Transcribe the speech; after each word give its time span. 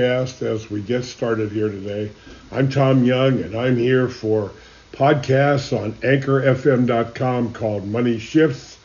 as 0.00 0.70
we 0.70 0.80
get 0.80 1.04
started 1.04 1.50
here 1.50 1.68
today. 1.68 2.08
I'm 2.52 2.70
Tom 2.70 3.02
Young, 3.02 3.42
and 3.42 3.56
I'm 3.56 3.76
here 3.76 4.06
for 4.08 4.52
podcasts 4.92 5.76
on 5.76 5.92
anchorfm.com 5.94 7.52
called 7.52 7.84
Money 7.84 8.20
Shifts 8.20 8.78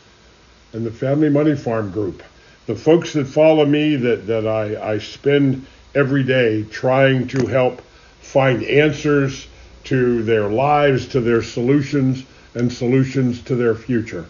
and 0.71 0.83
the 0.83 0.89
Family 0.89 1.29
Money 1.29 1.55
Farm 1.55 1.91
Group. 1.91 2.23
The 2.65 2.73
folks 2.73 3.13
that 3.13 3.27
follow 3.27 3.63
me, 3.63 3.95
that, 3.95 4.25
that 4.25 4.47
I, 4.47 4.93
I 4.93 4.97
spend 4.97 5.67
every 5.93 6.23
day 6.23 6.63
trying 6.63 7.27
to 7.27 7.45
help 7.45 7.83
find 8.21 8.63
answers 8.63 9.45
to 9.83 10.23
their 10.23 10.49
lives, 10.49 11.07
to 11.09 11.21
their 11.21 11.43
solutions, 11.43 12.23
and 12.55 12.73
solutions 12.73 13.39
to 13.43 13.55
their 13.55 13.75
future. 13.75 14.25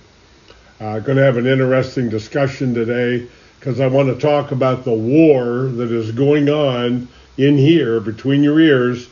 Uh, 0.81 0.99
going 0.99 1.17
to 1.17 1.23
have 1.23 1.37
an 1.37 1.47
interesting 1.47 2.09
discussion 2.09 2.73
today 2.73 3.29
because 3.63 3.79
I 3.79 3.87
want 3.87 4.09
to 4.09 4.19
talk 4.19 4.51
about 4.51 4.83
the 4.83 4.91
war 4.91 5.67
that 5.67 5.89
is 5.89 6.11
going 6.11 6.49
on 6.49 7.07
in 7.37 7.57
here 7.57 8.01
between 8.01 8.43
your 8.43 8.59
ears, 8.59 9.07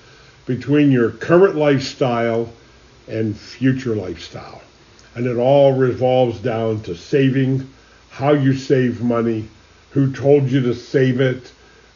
between 0.46 0.92
your 0.92 1.12
current 1.12 1.56
lifestyle 1.56 2.52
and 3.08 3.38
future 3.38 3.96
lifestyle. 3.96 4.62
And 5.16 5.26
it 5.26 5.38
all 5.38 5.72
revolves 5.72 6.42
down 6.42 6.82
to 6.82 6.96
saving, 6.98 7.66
how 8.10 8.34
you 8.34 8.54
save 8.54 9.02
money, 9.02 9.48
who 9.92 10.12
told 10.12 10.52
you 10.52 10.60
to 10.64 10.76
save 10.76 11.22
it, 11.22 11.50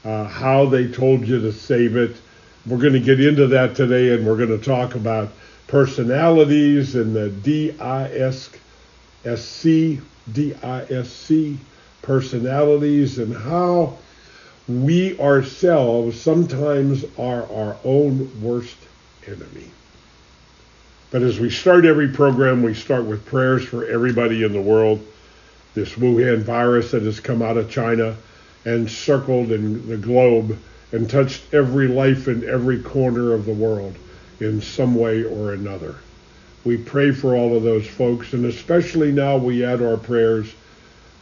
uh, 0.06 0.24
how 0.24 0.66
they 0.66 0.88
told 0.88 1.28
you 1.28 1.42
to 1.42 1.52
save 1.52 1.98
it. 1.98 2.16
We're 2.66 2.78
going 2.78 2.94
to 2.94 3.02
get 3.02 3.20
into 3.20 3.48
that 3.48 3.76
today, 3.76 4.14
and 4.14 4.26
we're 4.26 4.38
going 4.38 4.58
to 4.58 4.66
talk 4.66 4.96
about 4.96 5.30
personalities 5.68 6.96
and 6.96 7.14
the 7.14 7.32
DISC, 7.32 8.58
SC, 9.26 10.02
DISC 10.32 11.60
personalities 12.06 13.20
and 13.20 13.36
how 13.36 13.98
we 14.68 15.20
ourselves 15.20 16.20
sometimes 16.20 17.04
are 17.18 17.44
our 17.52 17.78
own 17.84 18.30
worst 18.42 18.78
enemy. 19.28 19.70
But 21.12 21.22
as 21.22 21.40
we 21.40 21.50
start 21.50 21.86
every 21.86 22.10
program, 22.10 22.64
we 22.64 22.74
start 22.74 23.06
with 23.06 23.26
prayers 23.26 23.64
for 23.64 23.86
everybody 23.86 24.44
in 24.44 24.54
the 24.54 24.62
world. 24.62 25.06
This 25.74 25.94
Wuhan 25.94 26.42
virus 26.42 26.92
that 26.92 27.04
has 27.04 27.20
come 27.20 27.42
out 27.42 27.58
of 27.58 27.70
China 27.70 28.16
and 28.66 28.90
circled 28.90 29.52
in 29.52 29.88
the 29.88 29.98
globe 29.98 30.58
and 30.92 31.10
touched 31.10 31.54
every 31.54 31.88
life 31.88 32.28
in 32.28 32.48
every 32.48 32.82
corner 32.82 33.34
of 33.34 33.46
the 33.46 33.54
world 33.54 33.96
in 34.40 34.62
some 34.62 34.96
way 34.96 35.24
or 35.24 35.54
another. 35.54 35.96
We 36.64 36.78
pray 36.78 37.12
for 37.12 37.36
all 37.36 37.56
of 37.56 37.64
those 37.64 37.88
folks, 37.88 38.34
and 38.34 38.46
especially 38.46 39.12
now 39.12 39.38
we 39.38 39.64
add 39.64 39.82
our 39.82 39.98
prayers 39.98 40.54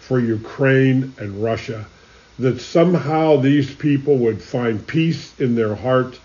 for 0.08 0.20
Ukraine 0.20 1.14
and 1.18 1.42
Russia, 1.42 1.86
that 2.38 2.60
somehow 2.60 3.38
these 3.38 3.74
people 3.74 4.18
would 4.18 4.42
find 4.42 4.86
peace 4.86 5.32
in 5.40 5.56
their 5.56 5.76
heart 5.76 6.20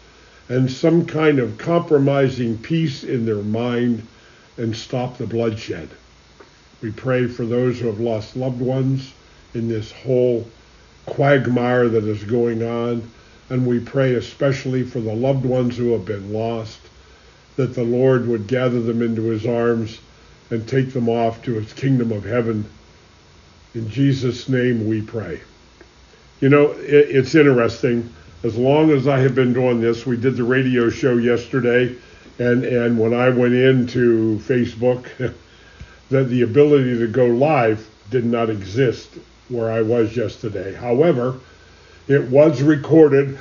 and 0.48 0.68
some 0.68 1.06
kind 1.06 1.38
of 1.38 1.58
compromising 1.58 2.58
peace 2.58 3.04
in 3.04 3.24
their 3.24 3.42
mind 3.42 4.02
and 4.56 4.74
stop 4.74 5.16
the 5.16 5.26
bloodshed. 5.26 5.88
We 6.82 6.90
pray 6.90 7.28
for 7.28 7.46
those 7.46 7.78
who 7.78 7.86
have 7.86 8.00
lost 8.00 8.36
loved 8.36 8.60
ones 8.60 9.12
in 9.54 9.68
this 9.68 9.92
whole 9.92 10.48
quagmire 11.06 11.88
that 11.88 12.04
is 12.04 12.24
going 12.24 12.64
on, 12.64 13.08
and 13.48 13.64
we 13.64 13.78
pray 13.78 14.14
especially 14.14 14.82
for 14.82 15.00
the 15.00 15.14
loved 15.14 15.44
ones 15.44 15.76
who 15.76 15.92
have 15.92 16.04
been 16.04 16.32
lost, 16.32 16.80
that 17.54 17.74
the 17.74 17.84
Lord 17.84 18.26
would 18.26 18.48
gather 18.48 18.80
them 18.80 19.02
into 19.02 19.22
his 19.28 19.46
arms 19.46 19.98
and 20.50 20.66
take 20.66 20.92
them 20.92 21.08
off 21.08 21.42
to 21.42 21.54
his 21.54 21.72
kingdom 21.74 22.10
of 22.10 22.24
heaven 22.24 22.64
in 23.78 23.88
Jesus' 23.88 24.48
name 24.48 24.88
we 24.88 25.00
pray. 25.00 25.40
You 26.40 26.48
know, 26.48 26.72
it, 26.72 27.10
it's 27.10 27.36
interesting. 27.36 28.12
As 28.42 28.56
long 28.56 28.90
as 28.90 29.06
I 29.06 29.20
have 29.20 29.36
been 29.36 29.52
doing 29.52 29.80
this, 29.80 30.04
we 30.04 30.16
did 30.16 30.36
the 30.36 30.44
radio 30.44 30.90
show 30.90 31.16
yesterday, 31.16 31.94
and, 32.40 32.64
and 32.64 32.98
when 32.98 33.14
I 33.14 33.30
went 33.30 33.54
into 33.54 34.40
Facebook, 34.40 35.06
that 36.10 36.24
the 36.24 36.42
ability 36.42 36.98
to 36.98 37.06
go 37.06 37.27
live 37.27 37.88
did 38.11 38.24
not 38.24 38.50
exist 38.50 39.11
where 39.48 39.70
I 39.70 39.83
was 39.83 40.17
yesterday. 40.17 40.74
However, 40.74 41.38
it 42.08 42.28
was 42.28 42.61
recorded 42.62 43.38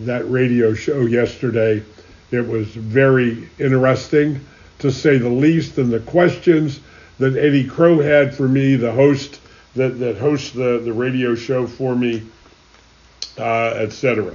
that 0.00 0.30
radio 0.30 0.74
show 0.74 1.00
yesterday. 1.00 1.82
It 2.30 2.46
was 2.46 2.68
very 2.68 3.48
interesting 3.58 4.40
to 4.78 4.90
say 4.90 5.18
the 5.18 5.28
least, 5.28 5.78
and 5.78 5.92
the 5.92 6.00
questions 6.00 6.80
that 7.18 7.36
Eddie 7.36 7.64
Crow 7.64 8.00
had 8.00 8.34
for 8.34 8.48
me, 8.48 8.76
the 8.76 8.92
host 8.92 9.40
that, 9.74 9.98
that 10.00 10.18
hosts 10.18 10.50
the, 10.50 10.80
the 10.84 10.92
radio 10.92 11.34
show 11.34 11.66
for 11.66 11.94
me, 11.94 12.22
uh, 13.38 13.74
etc. 13.76 14.34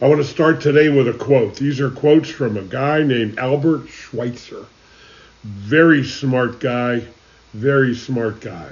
I 0.00 0.08
want 0.08 0.20
to 0.20 0.26
start 0.26 0.60
today 0.60 0.88
with 0.88 1.08
a 1.08 1.12
quote. 1.12 1.56
These 1.56 1.80
are 1.80 1.90
quotes 1.90 2.30
from 2.30 2.56
a 2.56 2.62
guy 2.62 3.02
named 3.02 3.38
Albert 3.38 3.88
Schweitzer. 3.88 4.66
Very 5.44 6.04
smart 6.04 6.60
guy, 6.60 7.04
very 7.52 7.94
smart 7.94 8.40
guy. 8.40 8.70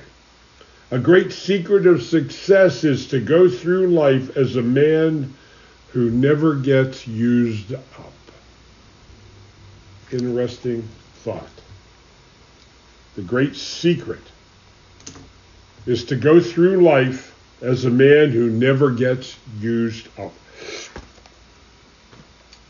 A 0.92 0.98
great 0.98 1.32
secret 1.32 1.86
of 1.86 2.03
success 2.03 2.84
is 2.84 3.06
to 3.08 3.20
go 3.20 3.48
through 3.48 3.88
life 3.88 4.36
as 4.36 4.56
a 4.56 4.62
man 4.62 5.34
who 5.92 6.10
never 6.10 6.54
gets 6.54 7.06
used 7.06 7.72
up. 7.72 8.12
Interesting 10.12 10.88
thought. 11.16 11.48
The 13.16 13.22
great 13.22 13.56
secret 13.56 14.22
is 15.86 16.04
to 16.04 16.16
go 16.16 16.41
through 16.41 16.82
life 16.82 17.36
as 17.60 17.84
a 17.84 17.91
man 17.91 18.30
who 18.30 18.48
never 18.48 18.91
gets 18.91 19.36
used 19.60 20.09
up. 20.19 20.32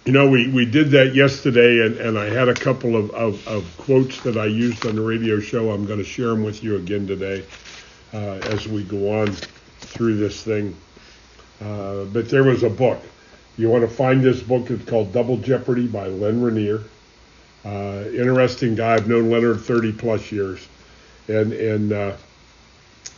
You 0.06 0.12
know, 0.12 0.30
we, 0.30 0.48
we 0.48 0.64
did 0.64 0.90
that 0.92 1.14
yesterday, 1.14 1.84
and, 1.84 1.98
and 1.98 2.18
I 2.18 2.30
had 2.30 2.48
a 2.48 2.54
couple 2.54 2.96
of, 2.96 3.10
of, 3.10 3.46
of 3.46 3.76
quotes 3.76 4.22
that 4.22 4.38
I 4.38 4.46
used 4.46 4.86
on 4.86 4.96
the 4.96 5.02
radio 5.02 5.40
show. 5.40 5.70
I'm 5.70 5.84
going 5.84 5.98
to 5.98 6.04
share 6.04 6.28
them 6.28 6.42
with 6.42 6.64
you 6.64 6.76
again 6.76 7.06
today 7.06 7.44
uh, 8.14 8.40
as 8.44 8.66
we 8.66 8.82
go 8.82 9.20
on 9.20 9.30
through 9.80 10.16
this 10.16 10.42
thing. 10.42 10.74
Uh, 11.60 12.04
but 12.04 12.30
there 12.30 12.44
was 12.44 12.62
a 12.62 12.70
book. 12.70 12.98
You 13.58 13.68
want 13.68 13.82
to 13.82 13.94
find 13.94 14.22
this 14.22 14.42
book? 14.42 14.70
It's 14.70 14.88
called 14.88 15.12
Double 15.12 15.36
Jeopardy 15.36 15.86
by 15.86 16.06
Len 16.06 16.40
Renier. 16.40 16.82
Uh, 17.62 18.04
interesting 18.14 18.74
guy. 18.74 18.94
I've 18.94 19.06
known 19.06 19.28
Leonard 19.28 19.60
30 19.60 19.92
plus 19.92 20.32
years. 20.32 20.66
And, 21.28 21.52
and 21.52 21.92
uh, 21.92 22.16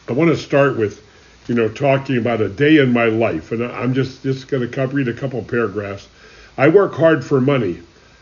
I 0.09 0.13
want 0.13 0.31
to 0.31 0.37
start 0.37 0.77
with, 0.77 1.07
you 1.47 1.55
know, 1.55 1.69
talking 1.69 2.17
about 2.17 2.41
a 2.41 2.49
day 2.49 2.79
in 2.79 2.93
my 2.93 3.05
life. 3.05 3.53
And 3.53 3.63
I'm 3.63 3.95
just, 3.95 4.25
just 4.25 4.49
going 4.49 4.69
to 4.69 4.87
read 4.89 5.07
a 5.07 5.15
couple 5.15 5.41
paragraphs 5.45 6.09
I 6.59 6.69
work 6.69 6.95
hard 6.95 7.25
for 7.25 7.41
money. 7.41 7.79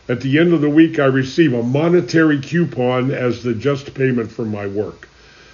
At 0.07 0.21
the 0.21 0.39
end 0.39 0.53
of 0.53 0.61
the 0.61 0.69
week, 0.69 0.99
I 0.99 1.05
receive 1.05 1.53
a 1.53 1.61
monetary 1.61 2.39
coupon 2.39 3.11
as 3.11 3.43
the 3.43 3.53
just 3.53 3.93
payment 3.93 4.31
for 4.31 4.45
my 4.45 4.67
work. 4.67 5.09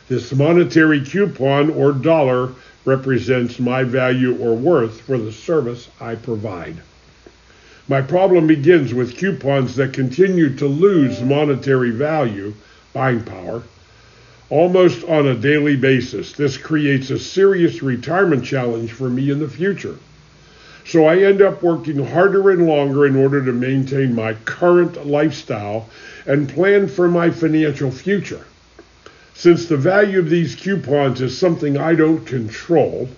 This 0.10 0.32
monetary 0.32 1.02
coupon 1.04 1.72
or 1.72 1.92
dollar 1.92 2.52
represents 2.86 3.60
my 3.60 3.84
value 3.84 4.38
or 4.38 4.56
worth 4.56 5.02
for 5.02 5.18
the 5.18 5.32
service 5.32 5.90
I 6.00 6.16
provide. 6.16 6.78
My 7.88 8.02
problem 8.02 8.46
begins 8.46 8.94
with 8.94 9.18
coupons 9.18 9.76
that 9.78 9.94
continue 9.94 10.56
to 10.58 10.68
lose 10.68 11.22
monetary 11.22 11.92
value, 11.92 12.54
buying 12.94 13.24
power, 13.24 13.64
almost 14.50 15.04
on 15.06 15.28
a 15.28 15.36
daily 15.36 15.76
basis. 15.76 16.32
This 16.32 16.58
creates 16.58 17.10
a 17.10 17.18
serious 17.18 17.82
retirement 17.82 18.46
challenge 18.46 18.92
for 18.92 19.10
me 19.10 19.32
in 19.32 19.40
the 19.40 19.50
future. 19.50 19.98
So 20.88 21.06
I 21.06 21.18
end 21.18 21.42
up 21.42 21.62
working 21.62 22.02
harder 22.02 22.50
and 22.50 22.66
longer 22.66 23.06
in 23.06 23.18
order 23.18 23.44
to 23.44 23.52
maintain 23.52 24.16
my 24.16 24.36
current 24.46 25.06
lifestyle 25.06 25.90
and 26.26 26.48
plan 26.48 26.88
for 26.88 27.10
my 27.10 27.30
financial 27.30 27.92
future. 27.92 28.46
Since 29.34 29.66
the 29.66 29.76
value 29.76 30.18
of 30.18 30.30
these 30.30 30.56
coupons 30.56 31.20
is 31.20 31.38
something 31.38 31.78
I 31.78 31.94
don't 31.94 32.26
control, 32.26 33.10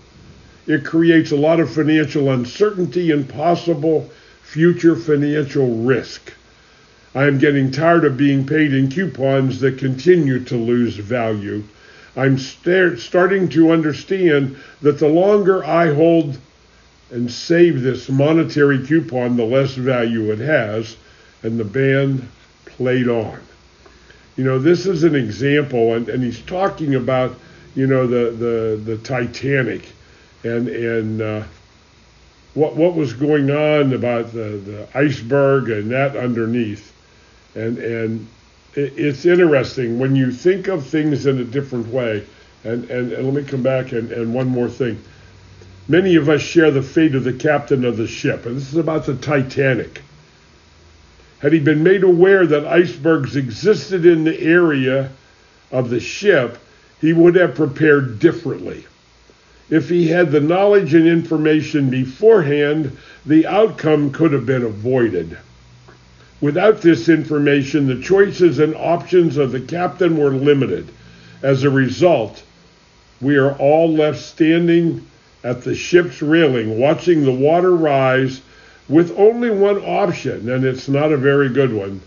it 0.65 0.83
creates 0.83 1.31
a 1.31 1.35
lot 1.35 1.59
of 1.59 1.71
financial 1.71 2.31
uncertainty 2.31 3.11
and 3.11 3.29
possible 3.29 4.09
future 4.41 4.95
financial 4.95 5.75
risk. 5.83 6.33
I 7.13 7.25
am 7.25 7.37
getting 7.37 7.69
tired 7.69 8.03
of 8.03 8.17
being 8.17 8.47
paid 8.47 8.73
in 8.73 8.89
coupons 8.89 9.59
that 9.59 9.77
continue 9.77 10.43
to 10.45 10.55
lose 10.55 10.95
value. 10.95 11.63
I'm 12.15 12.39
starting 12.39 13.47
to 13.49 13.71
understand 13.71 14.57
that 14.81 14.97
the 14.97 15.07
longer 15.07 15.63
I 15.63 15.93
hold 15.93 16.39
and 17.11 17.31
save 17.31 17.81
this 17.81 18.09
monetary 18.09 18.85
coupon, 18.85 19.35
the 19.37 19.45
less 19.45 19.73
value 19.73 20.31
it 20.31 20.39
has. 20.39 20.97
And 21.43 21.59
the 21.59 21.65
band 21.65 22.27
played 22.65 23.07
on. 23.07 23.39
You 24.35 24.43
know, 24.43 24.59
this 24.59 24.85
is 24.85 25.03
an 25.03 25.15
example, 25.15 25.93
and, 25.93 26.07
and 26.09 26.23
he's 26.23 26.41
talking 26.41 26.95
about, 26.95 27.35
you 27.75 27.87
know, 27.87 28.07
the, 28.07 28.31
the, 28.31 28.81
the 28.83 28.97
Titanic 28.97 29.83
and 30.43 30.67
and 30.69 31.21
uh, 31.21 31.43
what 32.53 32.75
what 32.75 32.95
was 32.95 33.13
going 33.13 33.51
on 33.51 33.93
about 33.93 34.31
the, 34.31 34.57
the 34.65 34.87
iceberg 34.97 35.69
and 35.69 35.91
that 35.91 36.15
underneath, 36.15 36.93
and 37.55 37.77
and 37.77 38.27
it's 38.75 39.25
interesting 39.25 39.99
when 39.99 40.15
you 40.15 40.31
think 40.31 40.67
of 40.67 40.85
things 40.85 41.25
in 41.25 41.39
a 41.39 41.43
different 41.43 41.87
way. 41.87 42.25
And, 42.63 42.89
and, 42.89 43.13
and 43.13 43.25
let 43.25 43.33
me 43.33 43.43
come 43.49 43.63
back 43.63 43.93
and, 43.93 44.11
and 44.11 44.33
one 44.33 44.47
more 44.47 44.67
thing. 44.67 45.01
Many 45.89 46.15
of 46.17 46.29
us 46.29 46.41
share 46.41 46.69
the 46.69 46.83
fate 46.83 47.15
of 47.15 47.23
the 47.23 47.33
captain 47.33 47.83
of 47.83 47.97
the 47.97 48.05
ship, 48.05 48.45
and 48.45 48.55
this 48.55 48.71
is 48.71 48.77
about 48.77 49.07
the 49.07 49.15
Titanic. 49.15 50.03
Had 51.39 51.51
he 51.51 51.59
been 51.59 51.81
made 51.81 52.03
aware 52.03 52.45
that 52.45 52.67
icebergs 52.67 53.35
existed 53.35 54.05
in 54.05 54.23
the 54.23 54.39
area 54.39 55.09
of 55.71 55.89
the 55.89 55.99
ship, 55.99 56.59
he 57.01 57.11
would 57.11 57.33
have 57.33 57.55
prepared 57.55 58.19
differently. 58.19 58.85
If 59.71 59.89
he 59.89 60.07
had 60.09 60.31
the 60.31 60.39
knowledge 60.39 60.93
and 60.93 61.07
information 61.07 61.89
beforehand, 61.89 62.95
the 63.25 63.47
outcome 63.47 64.11
could 64.11 64.31
have 64.31 64.45
been 64.45 64.63
avoided. 64.63 65.39
Without 66.39 66.83
this 66.83 67.09
information, 67.09 67.87
the 67.87 67.99
choices 67.99 68.59
and 68.59 68.75
options 68.75 69.37
of 69.37 69.51
the 69.51 69.59
captain 69.59 70.17
were 70.17 70.29
limited. 70.29 70.87
As 71.41 71.63
a 71.63 71.69
result, 71.71 72.43
we 73.21 73.37
are 73.37 73.53
all 73.53 73.91
left 73.91 74.19
standing 74.19 75.07
at 75.43 75.63
the 75.63 75.75
ship's 75.75 76.21
railing, 76.21 76.77
watching 76.79 77.23
the 77.23 77.31
water 77.31 77.75
rise 77.75 78.41
with 78.87 79.17
only 79.17 79.49
one 79.49 79.77
option, 79.77 80.49
and 80.49 80.65
it's 80.65 80.87
not 80.87 81.11
a 81.11 81.17
very 81.17 81.49
good 81.49 81.73
one 81.73 82.01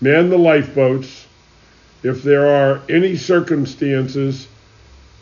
man 0.00 0.28
the 0.28 0.38
lifeboats. 0.38 1.26
If 2.02 2.22
there 2.22 2.46
are 2.46 2.82
any 2.88 3.16
circumstances, 3.16 4.46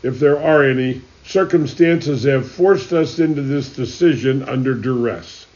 if 0.03 0.19
there 0.19 0.41
are 0.41 0.65
any, 0.65 1.03
circumstances 1.25 2.25
have 2.25 2.51
forced 2.51 2.93
us 2.93 3.19
into 3.19 3.43
this 3.43 3.75
decision 3.75 4.43
under 4.43 4.75
duress. 4.75 5.47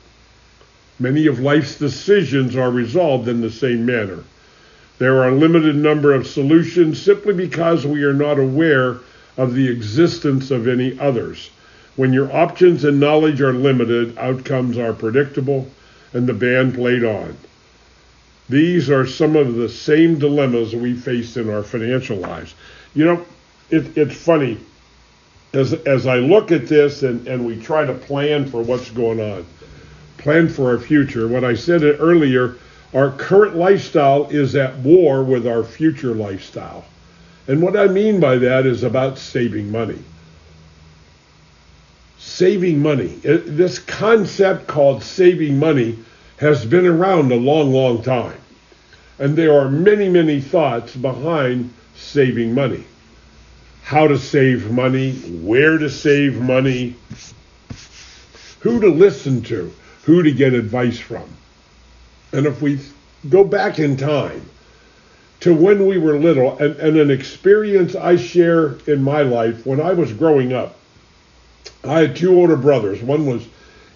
Many 1.01 1.27
of 1.27 1.41
life's 1.41 1.77
decisions 1.79 2.57
are 2.57 2.71
resolved 2.71 3.29
in 3.29 3.41
the 3.41 3.51
same 3.51 3.85
manner. 3.85 4.25
There 4.99 5.17
are 5.19 5.29
a 5.29 5.37
limited 5.37 5.77
number 5.77 6.13
of 6.13 6.27
solutions 6.27 7.01
simply 7.01 7.35
because 7.35 7.87
we 7.87 8.03
are 8.05 8.15
not 8.15 8.39
aware 8.39 8.99
of 9.37 9.55
the 9.55 9.69
existence 9.69 10.51
of 10.51 10.67
any 10.67 10.99
others. 10.99 11.51
When 11.99 12.13
your 12.13 12.33
options 12.33 12.85
and 12.85 13.01
knowledge 13.01 13.41
are 13.41 13.53
limited, 13.53 14.17
outcomes 14.19 14.79
are 14.79 14.93
predictable, 14.93 15.69
and 16.13 16.29
the 16.29 16.33
band 16.33 16.77
played 16.77 17.03
on. 17.03 17.37
These 18.49 18.89
are 18.89 19.05
some 19.05 19.35
of 19.35 19.57
the 19.57 19.69
same 19.69 20.17
dilemmas 20.17 20.77
we 20.77 20.95
face 20.95 21.37
in 21.37 21.51
our 21.51 21.65
financial 21.65 22.19
lives. 22.19 22.55
You 22.95 23.05
know, 23.05 23.27
it, 23.71 23.99
it's 23.99 24.15
funny 24.15 24.61
as 25.53 25.73
as 25.73 26.07
I 26.07 26.19
look 26.19 26.53
at 26.53 26.69
this 26.69 27.03
and, 27.03 27.27
and 27.27 27.45
we 27.45 27.61
try 27.61 27.85
to 27.85 27.95
plan 27.95 28.49
for 28.49 28.63
what's 28.63 28.91
going 28.91 29.21
on, 29.21 29.45
plan 30.19 30.49
for 30.49 30.71
our 30.71 30.79
future. 30.79 31.27
What 31.27 31.43
I 31.43 31.57
said 31.57 31.83
earlier, 31.83 32.59
our 32.95 33.11
current 33.11 33.57
lifestyle 33.57 34.29
is 34.31 34.55
at 34.55 34.77
war 34.77 35.25
with 35.25 35.49
our 35.49 35.65
future 35.65 36.15
lifestyle. 36.15 36.85
And 37.49 37.61
what 37.61 37.77
I 37.77 37.89
mean 37.89 38.21
by 38.21 38.37
that 38.37 38.67
is 38.67 38.85
about 38.85 39.19
saving 39.19 39.73
money 39.73 39.99
saving 42.29 42.81
money. 42.81 43.19
It, 43.25 43.57
this 43.57 43.79
concept 43.79 44.67
called 44.67 45.03
saving 45.03 45.59
money 45.59 45.99
has 46.37 46.65
been 46.65 46.87
around 46.87 47.33
a 47.33 47.37
long, 47.37 47.73
long 47.73 48.03
time. 48.03 48.39
And 49.19 49.35
there 49.35 49.59
are 49.59 49.69
many, 49.69 50.09
many 50.09 50.41
thoughts 50.41 50.95
behind 50.95 51.73
saving 51.97 52.55
money. 52.55 52.85
How 53.83 54.07
to 54.07 54.19
save 54.19 54.71
money, 54.71 55.13
where 55.43 55.79
to 55.79 55.91
save 55.91 56.41
money, 56.41 56.95
who 58.61 58.81
to 58.81 58.89
listen 58.89 59.43
to, 59.43 59.73
who 60.05 60.23
to 60.23 60.31
get 60.31 60.53
advice 60.53 60.99
from. 60.99 61.29
And 62.33 62.47
if 62.47 62.61
we 62.61 62.79
go 63.29 63.43
back 63.43 63.79
in 63.79 63.97
time 63.97 64.49
to 65.41 65.55
when 65.55 65.87
we 65.87 65.99
were 65.99 66.19
little, 66.19 66.59
and, 66.59 66.77
and 66.77 66.97
an 66.99 67.11
experience 67.11 67.95
I 67.95 68.17
share 68.17 68.75
in 68.87 69.03
my 69.03 69.23
life 69.23 69.65
when 69.65 69.81
I 69.81 69.93
was 69.95 70.13
growing 70.13 70.53
up, 70.53 70.78
I 71.85 72.01
had 72.01 72.17
two 72.17 72.35
older 72.35 72.57
brothers. 72.57 73.03
One 73.03 73.27
was 73.27 73.47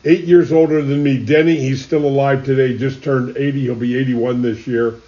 eight 0.04 0.24
years 0.24 0.52
older 0.52 0.82
than 0.82 1.02
me, 1.02 1.24
Denny. 1.24 1.56
He's 1.56 1.84
still 1.84 2.04
alive 2.04 2.44
today, 2.44 2.76
just 2.76 3.02
turned 3.02 3.36
80. 3.36 3.60
He'll 3.60 3.74
be 3.74 3.96
81 3.96 4.42
this 4.42 4.66
year. 4.66 5.00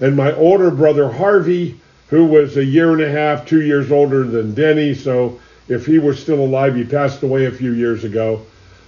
And 0.00 0.16
my 0.16 0.32
older 0.34 0.70
brother, 0.70 1.10
Harvey, 1.10 1.78
who 2.08 2.26
was 2.26 2.56
a 2.56 2.64
year 2.64 2.92
and 2.92 3.02
a 3.02 3.10
half, 3.10 3.46
two 3.46 3.62
years 3.62 3.90
older 3.90 4.24
than 4.24 4.54
Denny. 4.54 4.94
So 4.94 5.40
if 5.68 5.86
he 5.86 5.98
was 5.98 6.20
still 6.20 6.40
alive, 6.40 6.74
he 6.74 6.84
passed 6.84 7.22
away 7.22 7.46
a 7.46 7.52
few 7.52 7.72
years 7.72 8.04
ago. 8.04 8.44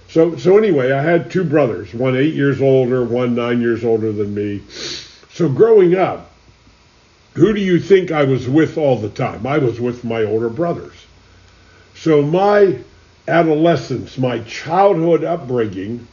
So, 0.09 0.35
so 0.37 0.57
anyway, 0.57 0.91
I 0.91 1.01
had 1.01 1.31
two 1.31 1.43
brothers, 1.43 1.93
one 1.93 2.15
eight 2.15 2.35
years 2.35 2.61
older, 2.61 3.03
one 3.03 3.35
nine 3.35 3.61
years 3.61 3.83
older 3.83 4.11
than 4.11 4.33
me. 4.33 4.61
So 5.31 5.49
growing 5.49 5.95
up, 5.95 6.31
who 7.33 7.53
do 7.53 7.59
you 7.59 7.79
think 7.79 8.11
I 8.11 8.23
was 8.23 8.47
with 8.47 8.77
all 8.77 8.97
the 8.97 9.09
time? 9.09 9.45
I 9.45 9.57
was 9.57 9.79
with 9.79 10.03
my 10.03 10.23
older 10.23 10.49
brothers. 10.49 10.93
So 11.95 12.21
my 12.21 12.77
adolescence, 13.27 14.17
my 14.17 14.39
childhood 14.39 15.23
upbringing, 15.23 16.07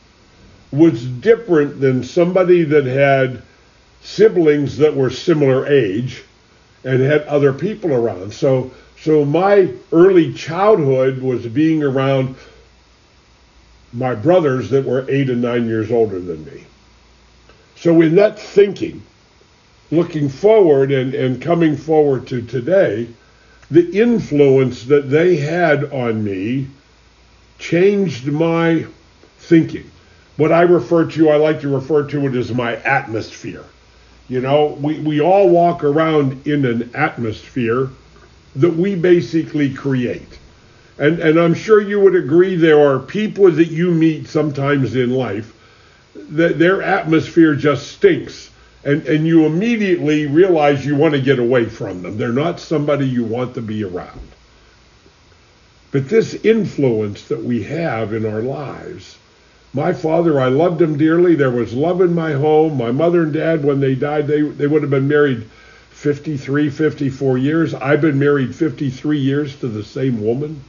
was 0.71 1.05
different 1.05 1.81
than 1.81 2.03
somebody 2.03 2.65
that 2.65 2.87
had 2.87 3.43
siblings 4.03 4.79
that 4.79 4.95
were 4.95 5.11
similar 5.11 5.67
age 5.67 6.25
and 6.85 7.01
had 7.01 7.23
other 7.23 7.53
people 7.53 7.93
around. 7.93 8.33
So, 8.33 8.71
so 9.01 9.25
my 9.25 9.73
early 9.93 10.33
childhood 10.33 11.21
was 11.21 11.47
being 11.47 11.83
around 11.83 12.35
my 13.93 14.15
brothers 14.15 14.71
that 14.71 14.85
were 14.85 15.09
eight 15.11 15.29
and 15.29 15.43
nine 15.43 15.67
years 15.67 15.91
older 15.91 16.19
than 16.19 16.45
me. 16.47 16.65
So, 17.77 18.01
in 18.01 18.15
that 18.17 18.39
thinking, 18.39 19.03
looking 19.91 20.29
forward 20.29 20.93
and, 20.93 21.15
and 21.15 21.43
coming 21.43 21.77
forward 21.77 22.27
to 22.29 22.41
today, 22.43 23.09
the 23.71 23.91
influence 24.01 24.85
that 24.85 25.11
they 25.11 25.37
had 25.37 25.93
on 25.93 26.25
me 26.25 26.69
changed 27.63 28.27
my 28.27 28.85
thinking. 29.39 29.89
What 30.37 30.51
I 30.51 30.63
refer 30.63 31.09
to, 31.13 31.31
I 31.31 31.37
like 31.37 31.61
to 31.61 31.69
refer 31.69 32.03
to 32.09 32.27
it 32.27 32.35
as 32.35 32.53
my 32.53 32.77
atmosphere. 32.79 33.65
You 34.29 34.41
know, 34.41 34.79
we, 34.81 34.99
we 35.01 35.21
all 35.21 35.49
walk 35.49 35.85
around 35.85 36.47
in 36.47 36.65
an 36.65 36.91
atmosphere 36.95 37.89
that 38.57 38.75
we 38.75 38.97
basically 38.97 39.73
create. 39.73 40.39
And, 40.99 41.21
and 41.21 41.39
I'm 41.39 41.55
sure 41.55 41.81
you 41.81 42.01
would 42.01 42.17
agree 42.17 42.57
there 42.57 42.81
are 42.81 42.99
people 42.99 43.51
that 43.51 43.69
you 43.69 43.93
meet 43.93 44.27
sometimes 44.27 44.97
in 44.97 45.11
life 45.11 45.55
that 46.15 46.59
their 46.59 46.83
atmosphere 46.83 47.55
just 47.55 47.93
stinks. 47.93 48.51
And, 48.85 49.07
and 49.07 49.25
you 49.25 49.47
immediately 49.47 50.27
realize 50.27 50.85
you 50.85 50.97
want 50.97 51.15
to 51.15 51.21
get 51.21 51.39
away 51.39 51.67
from 51.67 52.03
them. 52.03 52.19
They're 52.19 52.33
not 52.33 52.59
somebody 52.59 53.07
you 53.07 53.25
want 53.25 53.55
to 53.55 53.63
be 53.63 53.85
around. 53.85 54.21
But 55.93 56.09
this 56.09 56.35
influence 56.43 57.29
that 57.29 57.45
we 57.45 57.65
have 57.65 58.15
in 58.15 58.25
our 58.25 58.41
lives, 58.41 59.19
my 59.75 59.93
father, 59.93 60.41
I 60.41 60.49
loved 60.49 60.81
him 60.81 60.97
dearly. 60.97 61.35
There 61.35 61.51
was 61.51 61.75
love 61.75 62.01
in 62.01 62.15
my 62.15 62.33
home. 62.33 62.79
My 62.79 62.91
mother 62.91 63.23
and 63.23 63.33
dad, 63.33 63.63
when 63.63 63.81
they 63.81 63.95
died, 63.95 64.27
they, 64.27 64.41
they 64.41 64.67
would 64.67 64.81
have 64.81 64.91
been 64.91 65.07
married 65.07 65.45
53, 65.91 66.71
54 66.71 67.37
years. 67.37 67.75
I've 67.75 68.01
been 68.01 68.19
married 68.19 68.55
53 68.55 69.19
years 69.19 69.55
to 69.57 69.69
the 69.69 69.85
same 69.85 70.25
woman, 70.25 70.65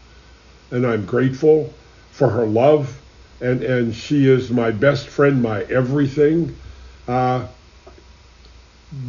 and 0.72 0.86
I'm 0.86 1.06
grateful 1.06 1.74
for 2.12 2.30
her 2.30 2.46
love. 2.46 3.02
And, 3.40 3.64
and 3.64 3.96
she 3.96 4.28
is 4.28 4.52
my 4.52 4.72
best 4.72 5.08
friend, 5.08 5.42
my 5.42 5.64
everything. 5.64 6.56
Uh, 7.08 7.48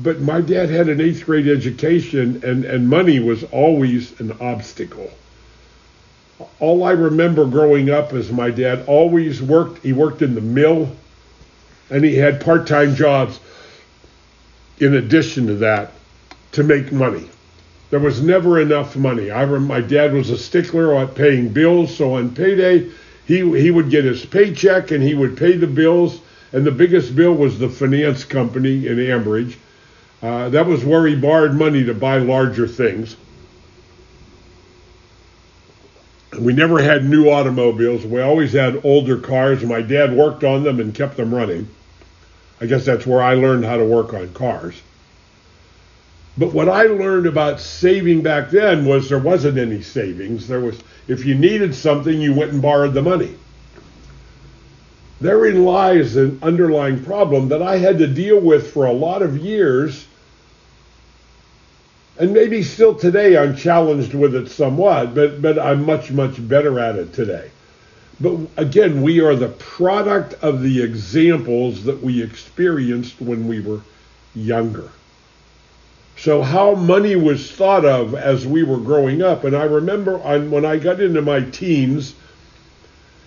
but 0.01 0.21
my 0.21 0.41
dad 0.41 0.71
had 0.71 0.89
an 0.89 1.01
eighth 1.01 1.27
grade 1.27 1.49
education, 1.49 2.41
and, 2.45 2.65
and 2.65 2.89
money 2.89 3.19
was 3.19 3.43
always 3.45 4.19
an 4.21 4.33
obstacle 4.41 5.11
all 6.61 6.85
I 6.85 6.93
remember 6.93 7.47
growing 7.47 7.91
up 7.91 8.13
is 8.13 8.33
my 8.33 8.51
dad 8.51 8.85
always 8.87 9.43
worked. 9.43 9.83
He 9.83 9.93
worked 9.93 10.23
in 10.23 10.35
the 10.35 10.41
mill, 10.41 10.91
and 11.91 12.05
he 12.05 12.17
had 12.17 12.41
part-time 12.41 12.95
jobs. 12.95 13.41
In 14.79 14.95
addition 14.95 15.47
to 15.47 15.55
that, 15.57 15.93
to 16.53 16.65
make 16.65 16.91
money, 16.91 17.29
there 17.91 18.01
was 18.01 18.21
never 18.21 18.61
enough 18.61 18.97
money. 18.97 19.31
I 19.31 19.43
remember 19.43 19.61
my 19.61 19.81
dad 19.81 20.13
was 20.13 20.31
a 20.31 20.39
stickler 20.39 20.95
on 20.95 21.09
paying 21.09 21.51
bills, 21.51 21.97
so 21.97 22.15
on 22.15 22.35
payday, 22.35 22.91
he 23.27 23.37
he 23.59 23.71
would 23.71 23.91
get 23.91 24.05
his 24.05 24.27
paycheck 24.27 24.91
and 24.91 25.03
he 25.03 25.15
would 25.15 25.37
pay 25.37 25.57
the 25.57 25.67
bills. 25.67 26.21
And 26.53 26.65
the 26.65 26.73
biggest 26.73 27.17
bill 27.17 27.35
was 27.35 27.59
the 27.59 27.69
finance 27.69 28.25
company 28.25 28.87
in 28.87 28.97
Ambridge. 28.97 29.57
Uh, 30.23 30.49
that 30.51 30.67
was 30.67 30.85
where 30.85 31.07
he 31.07 31.15
borrowed 31.15 31.55
money 31.55 31.85
to 31.85 31.95
buy 31.95 32.19
larger 32.19 32.67
things. 32.67 33.17
We 36.39 36.53
never 36.53 36.83
had 36.83 37.05
new 37.05 37.31
automobiles. 37.31 38.05
We 38.05 38.21
always 38.21 38.53
had 38.53 38.85
older 38.85 39.19
cars. 39.19 39.61
and 39.61 39.69
My 39.69 39.83
dad 39.83 40.13
worked 40.13 40.45
on 40.45 40.65
them 40.65 40.81
and 40.81 40.95
kept 40.95 41.17
them 41.17 41.35
running. 41.35 41.69
I 42.61 42.67
guess 42.67 42.85
that's 42.85 43.07
where 43.07 43.23
I 43.23 43.35
learned 43.35 43.65
how 43.65 43.77
to 43.77 43.85
work 43.85 44.15
on 44.15 44.33
cars. 44.33 44.81
But 46.37 46.53
what 46.53 46.69
I 46.69 46.85
learned 46.85 47.27
about 47.27 47.61
saving 47.61 48.23
back 48.23 48.51
then 48.51 48.87
was 48.87 49.09
there 49.09 49.19
wasn't 49.19 49.59
any 49.59 49.83
savings. 49.83 50.49
There 50.49 50.61
was 50.61 50.81
if 51.07 51.25
you 51.25 51.35
needed 51.35 51.75
something, 51.75 52.21
you 52.21 52.35
went 52.35 52.53
and 52.53 52.63
borrowed 52.63 52.95
the 52.95 53.03
money. 53.03 53.35
Therein 55.21 55.65
lies 55.65 56.17
an 56.17 56.39
underlying 56.43 57.05
problem 57.05 57.49
that 57.49 57.63
I 57.63 57.79
had 57.79 57.99
to 57.99 58.07
deal 58.07 58.41
with 58.41 58.73
for 58.73 58.87
a 58.87 58.93
lot 58.93 59.23
of 59.23 59.39
years. 59.39 60.07
And 62.19 62.33
maybe 62.33 62.63
still 62.63 62.95
today 62.95 63.37
I'm 63.37 63.57
challenged 63.57 64.15
with 64.15 64.35
it 64.35 64.49
somewhat, 64.49 65.15
but, 65.15 65.43
but 65.43 65.59
I'm 65.59 65.85
much, 65.85 66.13
much 66.13 66.47
better 66.47 66.79
at 66.79 66.97
it 66.97 67.13
today. 67.13 67.51
But 68.21 68.39
again, 68.57 69.03
we 69.03 69.21
are 69.21 69.35
the 69.35 69.49
product 69.49 70.35
of 70.35 70.63
the 70.63 70.83
examples 70.83 71.83
that 71.85 72.01
we 72.01 72.23
experienced 72.23 73.21
when 73.21 73.49
we 73.49 73.61
were 73.61 73.81
younger. 74.35 74.91
So, 76.17 76.43
how 76.43 76.75
money 76.75 77.17
was 77.17 77.51
thought 77.51 77.85
of 77.85 78.15
as 78.15 78.47
we 78.47 78.63
were 78.63 78.79
growing 78.79 79.21
up, 79.21 79.43
and 79.43 79.57
I 79.57 79.65
remember 79.65 80.17
when 80.19 80.65
I 80.65 80.79
got 80.79 81.01
into 81.01 81.21
my 81.23 81.41
teens, 81.41 82.15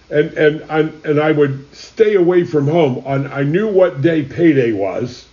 and 0.10 0.32
and 0.34 0.62
and, 0.70 1.06
and 1.06 1.20
I 1.20 1.34
would 1.34 1.76
stay 1.76 2.16
away 2.16 2.46
from 2.46 2.68
home. 2.68 3.04
On 3.06 3.28
I 3.28 3.44
knew 3.44 3.68
what 3.68 4.02
day 4.02 4.24
payday 4.24 4.72
was, 4.72 5.28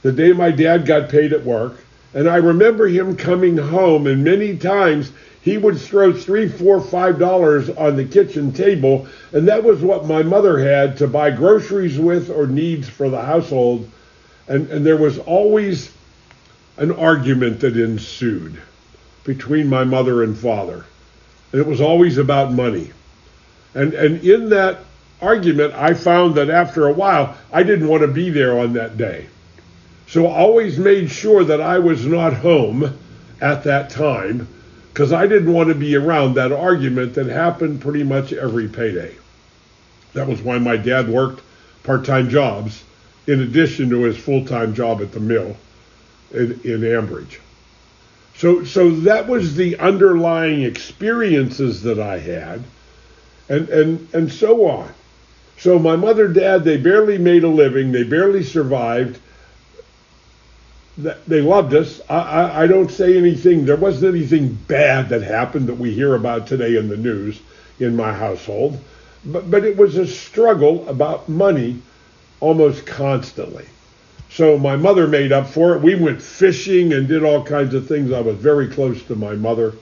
the 0.00 0.12
day 0.12 0.32
my 0.32 0.50
dad 0.50 0.86
got 0.86 1.10
paid 1.10 1.34
at 1.34 1.44
work, 1.44 1.76
and 2.14 2.28
I 2.28 2.36
remember 2.36 2.86
him 2.86 3.16
coming 3.16 3.56
home, 3.56 4.06
and 4.06 4.24
many 4.24 4.56
times 4.56 5.12
he 5.42 5.58
would 5.58 5.78
throw 5.78 6.12
three, 6.12 6.48
four, 6.48 6.80
five 6.80 7.18
dollars 7.18 7.68
on 7.70 7.96
the 7.96 8.04
kitchen 8.04 8.52
table, 8.52 9.06
and 9.32 9.48
that 9.48 9.64
was 9.64 9.80
what 9.80 10.06
my 10.06 10.22
mother 10.22 10.58
had 10.58 10.96
to 10.98 11.08
buy 11.08 11.30
groceries 11.30 11.98
with 11.98 12.30
or 12.30 12.46
needs 12.46 12.88
for 12.88 13.08
the 13.08 13.22
household, 13.22 13.90
and 14.48 14.68
and 14.70 14.86
there 14.86 14.96
was 14.96 15.18
always 15.18 15.92
an 16.76 16.92
argument 16.92 17.60
that 17.60 17.76
ensued 17.76 18.60
between 19.24 19.68
my 19.68 19.84
mother 19.84 20.22
and 20.22 20.36
father, 20.36 20.84
and 21.52 21.60
it 21.60 21.66
was 21.66 21.80
always 21.80 22.18
about 22.18 22.52
money. 22.52 22.90
And, 23.74 23.94
and 23.94 24.22
in 24.22 24.50
that 24.50 24.80
argument, 25.20 25.74
I 25.74 25.94
found 25.94 26.34
that 26.34 26.50
after 26.50 26.88
a 26.88 26.92
while, 26.92 27.36
I 27.52 27.62
didn't 27.62 27.88
want 27.88 28.02
to 28.02 28.08
be 28.08 28.30
there 28.30 28.58
on 28.58 28.74
that 28.74 28.96
day. 28.96 29.26
So 30.12 30.26
I 30.26 30.40
always 30.40 30.78
made 30.78 31.10
sure 31.10 31.42
that 31.42 31.62
I 31.62 31.78
was 31.78 32.04
not 32.04 32.34
home 32.34 32.98
at 33.40 33.64
that 33.64 33.88
time 33.88 34.46
because 34.92 35.10
I 35.10 35.26
didn't 35.26 35.50
want 35.50 35.70
to 35.70 35.74
be 35.74 35.96
around 35.96 36.34
that 36.34 36.52
argument 36.52 37.14
that 37.14 37.28
happened 37.28 37.80
pretty 37.80 38.02
much 38.02 38.30
every 38.34 38.68
payday. 38.68 39.14
That 40.12 40.28
was 40.28 40.42
why 40.42 40.58
my 40.58 40.76
dad 40.76 41.08
worked 41.08 41.42
part 41.82 42.04
time 42.04 42.28
jobs 42.28 42.84
in 43.26 43.40
addition 43.40 43.88
to 43.88 44.02
his 44.02 44.18
full 44.18 44.44
time 44.44 44.74
job 44.74 45.00
at 45.00 45.12
the 45.12 45.18
mill 45.18 45.56
in, 46.30 46.60
in 46.62 46.82
Ambridge. 46.82 47.38
So, 48.36 48.64
so 48.64 48.90
that 48.90 49.26
was 49.26 49.56
the 49.56 49.78
underlying 49.78 50.60
experiences 50.60 51.82
that 51.84 51.98
I 51.98 52.18
had 52.18 52.62
and, 53.48 53.66
and, 53.70 54.08
and 54.12 54.30
so 54.30 54.68
on. 54.68 54.92
So 55.56 55.78
my 55.78 55.96
mother, 55.96 56.28
dad, 56.28 56.64
they 56.64 56.76
barely 56.76 57.16
made 57.16 57.44
a 57.44 57.48
living. 57.48 57.92
They 57.92 58.04
barely 58.04 58.42
survived. 58.42 59.18
They 60.98 61.40
loved 61.40 61.74
us. 61.74 62.00
I, 62.08 62.18
I, 62.18 62.62
I 62.62 62.66
don't 62.66 62.90
say 62.90 63.16
anything. 63.16 63.64
There 63.64 63.76
wasn't 63.76 64.14
anything 64.14 64.54
bad 64.68 65.08
that 65.08 65.22
happened 65.22 65.66
that 65.68 65.78
we 65.78 65.92
hear 65.92 66.14
about 66.14 66.46
today 66.46 66.76
in 66.76 66.88
the 66.88 66.96
news 66.96 67.40
in 67.80 67.96
my 67.96 68.12
household. 68.12 68.78
But, 69.24 69.50
but 69.50 69.64
it 69.64 69.76
was 69.76 69.96
a 69.96 70.06
struggle 70.06 70.86
about 70.88 71.28
money 71.28 71.80
almost 72.40 72.84
constantly. 72.84 73.66
So 74.28 74.58
my 74.58 74.76
mother 74.76 75.06
made 75.06 75.32
up 75.32 75.46
for 75.46 75.74
it. 75.74 75.82
We 75.82 75.94
went 75.94 76.20
fishing 76.20 76.92
and 76.92 77.08
did 77.08 77.22
all 77.22 77.42
kinds 77.44 77.74
of 77.74 77.86
things. 77.86 78.12
I 78.12 78.20
was 78.20 78.36
very 78.36 78.68
close 78.68 79.02
to 79.04 79.14
my 79.14 79.34
mother. 79.34 79.74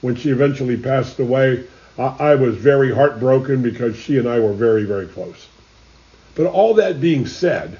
When 0.00 0.14
she 0.14 0.30
eventually 0.30 0.76
passed 0.76 1.18
away, 1.18 1.64
I 1.98 2.34
was 2.34 2.56
very 2.56 2.94
heartbroken 2.94 3.62
because 3.62 3.96
she 3.96 4.18
and 4.18 4.28
I 4.28 4.38
were 4.38 4.52
very, 4.52 4.84
very 4.84 5.06
close. 5.06 5.48
But 6.34 6.46
all 6.46 6.74
that 6.74 7.00
being 7.00 7.26
said, 7.26 7.78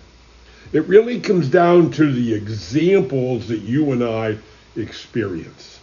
it 0.72 0.86
really 0.86 1.20
comes 1.20 1.48
down 1.48 1.90
to 1.92 2.12
the 2.12 2.34
examples 2.34 3.48
that 3.48 3.60
you 3.60 3.92
and 3.92 4.02
I 4.02 4.38
experience. 4.76 5.80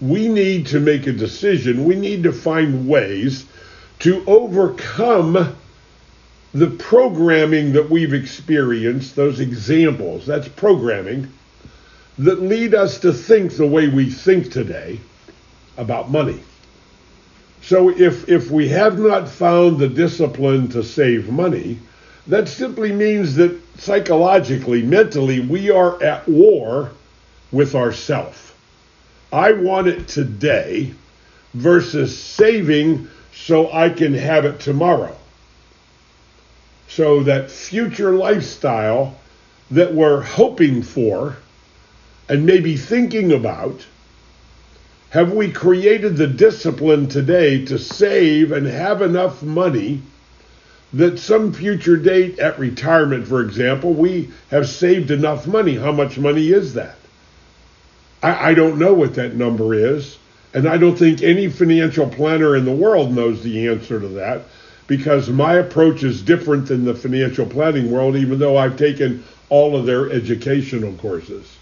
We 0.00 0.28
need 0.28 0.66
to 0.68 0.80
make 0.80 1.06
a 1.06 1.12
decision. 1.12 1.84
We 1.84 1.96
need 1.96 2.22
to 2.24 2.32
find 2.32 2.88
ways 2.88 3.46
to 4.00 4.22
overcome 4.26 5.56
the 6.52 6.70
programming 6.70 7.72
that 7.72 7.88
we've 7.88 8.14
experienced, 8.14 9.16
those 9.16 9.40
examples, 9.40 10.26
that's 10.26 10.48
programming, 10.48 11.32
that 12.18 12.40
lead 12.40 12.74
us 12.74 12.98
to 13.00 13.12
think 13.12 13.56
the 13.56 13.66
way 13.66 13.88
we 13.88 14.10
think 14.10 14.50
today 14.50 14.98
about 15.76 16.10
money. 16.10 16.40
So 17.62 17.90
if, 17.90 18.28
if 18.28 18.50
we 18.50 18.68
have 18.68 18.98
not 18.98 19.28
found 19.28 19.78
the 19.78 19.88
discipline 19.88 20.68
to 20.68 20.82
save 20.82 21.30
money, 21.30 21.78
that 22.28 22.48
simply 22.48 22.92
means 22.92 23.36
that 23.36 23.58
psychologically, 23.78 24.82
mentally, 24.82 25.40
we 25.40 25.70
are 25.70 26.02
at 26.02 26.26
war 26.28 26.90
with 27.52 27.74
ourself. 27.74 28.56
I 29.32 29.52
want 29.52 29.88
it 29.88 30.08
today 30.08 30.92
versus 31.54 32.16
saving 32.16 33.08
so 33.32 33.72
I 33.72 33.90
can 33.90 34.14
have 34.14 34.44
it 34.44 34.60
tomorrow. 34.60 35.16
So 36.88 37.22
that 37.24 37.50
future 37.50 38.12
lifestyle 38.12 39.16
that 39.70 39.92
we're 39.92 40.22
hoping 40.22 40.82
for 40.82 41.36
and 42.28 42.46
maybe 42.46 42.76
thinking 42.76 43.32
about 43.32 43.84
have 45.10 45.32
we 45.32 45.50
created 45.50 46.16
the 46.16 46.26
discipline 46.26 47.08
today 47.08 47.64
to 47.66 47.78
save 47.78 48.52
and 48.52 48.66
have 48.66 49.02
enough 49.02 49.42
money 49.42 50.02
that 50.92 51.18
some 51.18 51.52
future 51.52 51.96
date 51.96 52.38
at 52.38 52.58
retirement, 52.58 53.26
for 53.26 53.40
example, 53.40 53.92
we 53.92 54.30
have 54.50 54.68
saved 54.68 55.10
enough 55.10 55.46
money? 55.46 55.76
How 55.76 55.92
much 55.92 56.18
money 56.18 56.50
is 56.50 56.74
that? 56.74 56.96
I, 58.22 58.50
I 58.50 58.54
don't 58.54 58.78
know 58.78 58.94
what 58.94 59.14
that 59.14 59.34
number 59.34 59.74
is. 59.74 60.18
And 60.54 60.66
I 60.66 60.78
don't 60.78 60.96
think 60.96 61.22
any 61.22 61.48
financial 61.48 62.08
planner 62.08 62.56
in 62.56 62.64
the 62.64 62.72
world 62.72 63.12
knows 63.12 63.42
the 63.42 63.68
answer 63.68 64.00
to 64.00 64.08
that 64.08 64.42
because 64.86 65.28
my 65.28 65.54
approach 65.54 66.02
is 66.02 66.22
different 66.22 66.68
than 66.68 66.84
the 66.84 66.94
financial 66.94 67.44
planning 67.44 67.90
world, 67.90 68.16
even 68.16 68.38
though 68.38 68.56
I've 68.56 68.78
taken 68.78 69.22
all 69.48 69.76
of 69.76 69.84
their 69.84 70.10
educational 70.10 70.92
courses. 70.94 71.56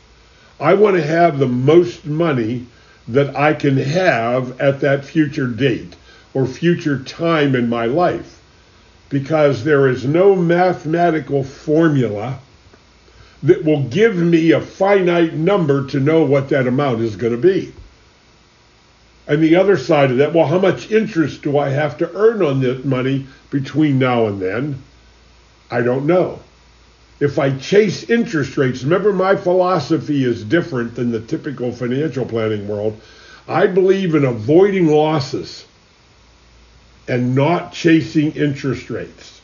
I 0.61 0.75
want 0.75 0.97
to 0.97 1.02
have 1.02 1.38
the 1.38 1.49
most 1.49 2.07
money 2.07 2.66
that 3.09 3.35
I 3.35 3.54
can 3.54 3.76
have 3.76 4.61
at 4.61 4.81
that 4.81 5.04
future 5.04 5.49
date 5.49 5.97
or 6.33 6.47
future 6.47 7.02
time 7.02 7.54
in 7.54 7.69
my 7.69 7.87
life. 7.87 8.34
Because 9.14 9.62
there 9.62 9.87
is 9.87 10.04
no 10.04 10.35
mathematical 10.35 11.44
formula 11.44 12.40
that 13.44 13.62
will 13.64 13.85
give 13.85 14.16
me 14.16 14.50
a 14.50 14.61
finite 14.61 15.35
number 15.35 15.87
to 15.87 16.00
know 16.00 16.25
what 16.25 16.49
that 16.49 16.66
amount 16.66 17.00
is 17.00 17.14
going 17.14 17.33
to 17.33 17.38
be. 17.38 17.73
And 19.28 19.40
the 19.40 19.54
other 19.54 19.76
side 19.76 20.11
of 20.11 20.16
that, 20.16 20.35
well, 20.35 20.49
how 20.49 20.59
much 20.59 20.90
interest 20.90 21.42
do 21.42 21.59
I 21.59 21.68
have 21.68 21.97
to 21.99 22.12
earn 22.12 22.42
on 22.42 22.61
that 22.62 22.85
money 22.85 23.28
between 23.50 24.00
now 24.00 24.26
and 24.26 24.42
then? 24.42 24.83
I 25.71 25.83
don't 25.83 26.06
know 26.06 26.40
if 27.21 27.38
I 27.38 27.56
chase 27.59 28.11
interest 28.11 28.56
rates, 28.56 28.83
remember 28.83 29.12
my 29.12 29.37
philosophy 29.37 30.25
is 30.25 30.42
different 30.44 30.94
than 30.94 31.12
the 31.12 31.21
typical 31.21 31.71
financial 31.71 32.26
planning 32.26 32.66
world. 32.66 33.00
I 33.47 33.66
believe 33.66 34.14
in 34.14 34.25
avoiding 34.25 34.88
losses 34.88 35.64
and 37.08 37.34
not 37.34 37.73
chasing 37.73 38.32
interest 38.32 38.90
rates. 38.90 39.40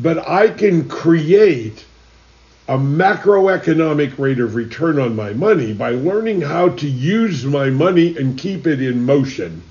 But 0.00 0.28
I 0.28 0.48
can 0.48 0.88
create 0.88 1.84
a 2.68 2.76
macroeconomic 2.76 4.18
rate 4.18 4.38
of 4.38 4.54
return 4.54 4.98
on 4.98 5.16
my 5.16 5.32
money 5.32 5.72
by 5.72 5.90
learning 5.90 6.42
how 6.42 6.68
to 6.68 6.86
use 6.86 7.44
my 7.44 7.70
money 7.70 8.16
and 8.16 8.38
keep 8.38 8.66
it 8.66 8.82
in 8.82 9.06
motion 9.06 9.62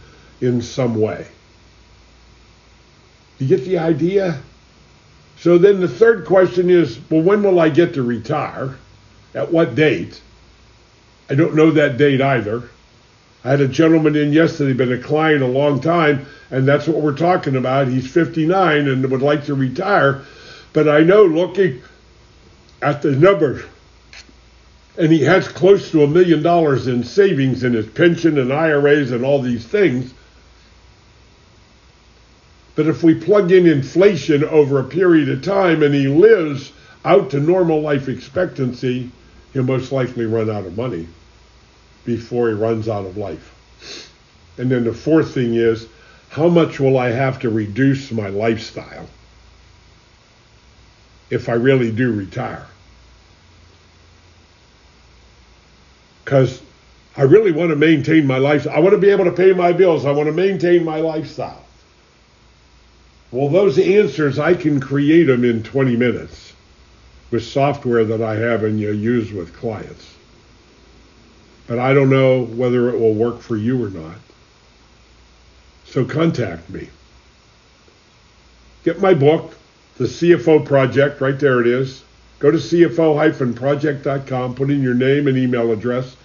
in 0.41 0.61
some 0.61 0.95
way. 0.95 1.27
You 3.37 3.47
get 3.47 3.65
the 3.65 3.77
idea? 3.77 4.39
So 5.37 5.59
then 5.59 5.79
the 5.79 5.87
third 5.87 6.25
question 6.25 6.71
is 6.71 6.99
well, 7.09 7.21
when 7.21 7.43
will 7.43 7.59
I 7.59 7.69
get 7.69 7.93
to 7.93 8.03
retire? 8.03 8.77
At 9.35 9.51
what 9.51 9.75
date? 9.75 10.19
I 11.29 11.35
don't 11.35 11.55
know 11.55 11.71
that 11.71 11.97
date 11.97 12.21
either. 12.21 12.69
I 13.43 13.51
had 13.51 13.61
a 13.61 13.67
gentleman 13.67 14.15
in 14.15 14.33
yesterday, 14.33 14.73
been 14.73 14.91
a 14.91 14.97
client 14.97 15.43
a 15.43 15.47
long 15.47 15.79
time, 15.79 16.25
and 16.49 16.67
that's 16.67 16.87
what 16.87 17.01
we're 17.01 17.15
talking 17.15 17.55
about. 17.55 17.87
He's 17.87 18.09
59 18.09 18.87
and 18.87 19.09
would 19.09 19.21
like 19.21 19.45
to 19.45 19.53
retire. 19.53 20.23
But 20.73 20.89
I 20.89 21.01
know 21.01 21.23
looking 21.23 21.81
at 22.81 23.01
the 23.01 23.11
numbers, 23.11 23.63
and 24.97 25.11
he 25.11 25.23
has 25.23 25.47
close 25.47 25.91
to 25.91 26.03
a 26.03 26.07
million 26.07 26.41
dollars 26.41 26.87
in 26.87 27.03
savings 27.03 27.63
in 27.63 27.73
his 27.73 27.85
pension 27.87 28.39
and 28.39 28.51
IRAs 28.51 29.11
and 29.11 29.23
all 29.23 29.41
these 29.41 29.65
things. 29.65 30.13
But 32.75 32.87
if 32.87 33.03
we 33.03 33.15
plug 33.15 33.51
in 33.51 33.67
inflation 33.67 34.43
over 34.43 34.79
a 34.79 34.83
period 34.83 35.29
of 35.29 35.41
time 35.41 35.83
and 35.83 35.93
he 35.93 36.07
lives 36.07 36.71
out 37.05 37.29
to 37.31 37.39
normal 37.39 37.81
life 37.81 38.09
expectancy, 38.09 39.09
he'll 39.53 39.63
most 39.63 39.91
likely 39.91 40.25
run 40.25 40.49
out 40.49 40.65
of 40.65 40.75
money 40.75 41.07
before 42.07 42.47
he 42.47 42.55
runs 42.55 42.87
out 42.87 43.05
of 43.05 43.17
life. 43.17 44.09
And 44.57 44.71
then 44.71 44.85
the 44.85 44.93
fourth 44.93 45.33
thing 45.33 45.53
is, 45.55 45.87
how 46.29 46.47
much 46.47 46.79
will 46.79 46.97
I 46.97 47.11
have 47.11 47.39
to 47.41 47.49
reduce 47.49 48.11
my 48.11 48.29
lifestyle 48.29 49.07
if 51.29 51.49
I 51.49 51.53
really 51.53 51.91
do 51.91 52.13
retire? 52.13 52.65
Because 56.23 56.61
I 57.17 57.23
really 57.23 57.51
want 57.51 57.71
to 57.71 57.75
maintain 57.75 58.25
my 58.25 58.37
life. 58.37 58.65
I 58.67 58.79
want 58.79 58.93
to 58.93 59.01
be 59.01 59.09
able 59.09 59.25
to 59.25 59.31
pay 59.31 59.51
my 59.51 59.73
bills. 59.73 60.05
I 60.05 60.11
want 60.11 60.27
to 60.27 60.33
maintain 60.33 60.85
my 60.85 61.01
lifestyle. 61.01 61.63
Well, 63.31 63.49
those 63.49 63.77
answers, 63.77 64.39
I 64.39 64.53
can 64.53 64.79
create 64.79 65.25
them 65.25 65.43
in 65.43 65.61
20 65.61 65.97
minutes 65.97 66.53
with 67.31 67.43
software 67.43 68.05
that 68.05 68.21
I 68.21 68.35
have 68.35 68.63
and 68.63 68.79
you 68.79 68.91
use 68.91 69.33
with 69.33 69.53
clients. 69.53 70.16
But 71.67 71.79
I 71.79 71.93
don't 71.93 72.09
know 72.09 72.45
whether 72.45 72.89
it 72.89 72.99
will 72.99 73.13
work 73.13 73.41
for 73.41 73.57
you 73.57 73.83
or 73.83 73.89
not. 73.89 74.17
So 75.85 76.05
contact 76.05 76.69
me. 76.69 76.89
Get 78.83 79.01
my 79.01 79.13
book, 79.13 79.53
The 79.97 80.05
CFO 80.05 80.65
Project, 80.65 81.19
right 81.19 81.37
there 81.37 81.59
it 81.59 81.67
is. 81.67 82.03
Go 82.39 82.51
to 82.51 82.57
cfo-project.com, 82.57 84.55
put 84.55 84.69
in 84.69 84.81
your 84.81 84.93
name 84.93 85.27
and 85.27 85.37
email 85.37 85.71
address, 85.71 86.15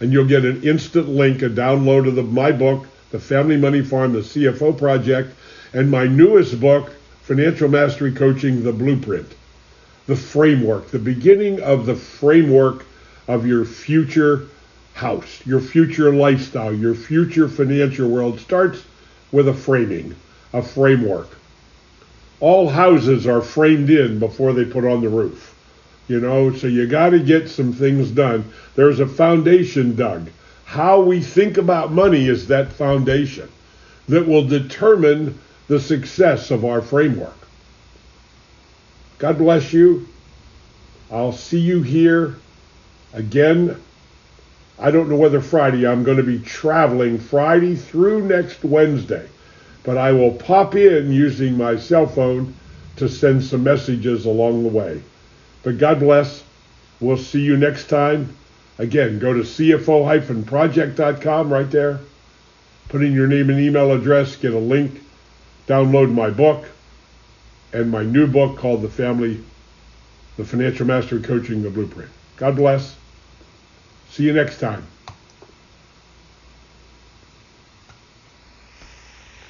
and 0.00 0.12
you'll 0.12 0.26
get 0.26 0.44
an 0.44 0.62
instant 0.62 1.08
link, 1.08 1.42
a 1.42 1.48
download 1.48 2.06
of 2.06 2.14
the, 2.14 2.22
my 2.22 2.52
book, 2.52 2.86
The 3.10 3.18
Family 3.18 3.56
Money 3.56 3.82
Farm, 3.82 4.12
The 4.12 4.20
CFO 4.20 4.76
Project, 4.76 5.34
and 5.72 5.90
my 5.90 6.06
newest 6.06 6.60
book, 6.60 6.92
Financial 7.22 7.68
Mastery 7.68 8.12
Coaching, 8.12 8.62
The 8.62 8.72
Blueprint, 8.72 9.34
the 10.06 10.14
framework, 10.14 10.90
the 10.90 10.98
beginning 10.98 11.60
of 11.62 11.86
the 11.86 11.96
framework 11.96 12.84
of 13.26 13.46
your 13.46 13.64
future 13.64 14.48
house, 14.96 15.42
your 15.44 15.60
future 15.60 16.10
lifestyle, 16.10 16.72
your 16.72 16.94
future 16.94 17.48
financial 17.48 18.08
world 18.08 18.40
starts 18.40 18.82
with 19.30 19.46
a 19.46 19.52
framing, 19.52 20.16
a 20.54 20.62
framework. 20.62 21.28
All 22.40 22.70
houses 22.70 23.26
are 23.26 23.42
framed 23.42 23.90
in 23.90 24.18
before 24.18 24.54
they 24.54 24.64
put 24.64 24.86
on 24.86 25.02
the 25.02 25.10
roof. 25.10 25.54
You 26.08 26.18
know, 26.20 26.50
so 26.54 26.66
you 26.66 26.86
got 26.86 27.10
to 27.10 27.18
get 27.18 27.50
some 27.50 27.74
things 27.74 28.10
done. 28.10 28.50
There's 28.74 29.00
a 29.00 29.06
foundation 29.06 29.96
dug. 29.96 30.30
How 30.64 31.02
we 31.02 31.20
think 31.20 31.58
about 31.58 31.92
money 31.92 32.26
is 32.26 32.48
that 32.48 32.72
foundation 32.72 33.50
that 34.08 34.26
will 34.26 34.46
determine 34.48 35.38
the 35.68 35.78
success 35.78 36.50
of 36.50 36.64
our 36.64 36.80
framework. 36.80 37.36
God 39.18 39.36
bless 39.36 39.74
you. 39.74 40.08
I'll 41.10 41.32
see 41.32 41.60
you 41.60 41.82
here 41.82 42.36
again. 43.12 43.76
I 44.78 44.90
don't 44.90 45.08
know 45.08 45.16
whether 45.16 45.40
Friday, 45.40 45.86
I'm 45.86 46.04
going 46.04 46.18
to 46.18 46.22
be 46.22 46.38
traveling 46.38 47.18
Friday 47.18 47.76
through 47.76 48.28
next 48.28 48.62
Wednesday, 48.62 49.26
but 49.82 49.96
I 49.96 50.12
will 50.12 50.32
pop 50.32 50.74
in 50.74 51.10
using 51.10 51.56
my 51.56 51.76
cell 51.76 52.06
phone 52.06 52.54
to 52.96 53.08
send 53.08 53.42
some 53.42 53.64
messages 53.64 54.26
along 54.26 54.62
the 54.62 54.68
way. 54.68 55.00
But 55.62 55.78
God 55.78 56.00
bless. 56.00 56.44
We'll 57.00 57.16
see 57.16 57.40
you 57.40 57.56
next 57.56 57.88
time. 57.88 58.36
Again, 58.78 59.18
go 59.18 59.32
to 59.32 59.40
cfo-project.com 59.40 61.52
right 61.52 61.70
there. 61.70 62.00
Put 62.88 63.02
in 63.02 63.12
your 63.12 63.26
name 63.26 63.50
and 63.50 63.58
email 63.58 63.90
address, 63.92 64.36
get 64.36 64.52
a 64.52 64.58
link, 64.58 65.00
download 65.66 66.12
my 66.12 66.30
book 66.30 66.66
and 67.72 67.90
my 67.90 68.04
new 68.04 68.26
book 68.26 68.58
called 68.58 68.82
The 68.82 68.88
Family, 68.88 69.42
The 70.36 70.44
Financial 70.44 70.86
Mastery 70.86 71.20
Coaching, 71.20 71.62
The 71.62 71.70
Blueprint. 71.70 72.10
God 72.36 72.56
bless. 72.56 72.96
See 74.16 74.22
you 74.22 74.32
next 74.32 74.60
time. 74.60 74.95